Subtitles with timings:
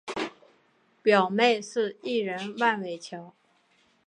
[1.03, 3.35] 表妹是艺人万玮乔。